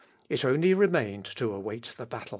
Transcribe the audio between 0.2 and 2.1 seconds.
It only remained to await the